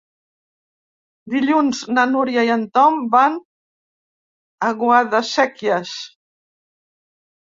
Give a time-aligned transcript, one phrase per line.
[1.33, 3.37] Dilluns na Núria i en Tom van
[4.69, 5.97] a Guadasséquies.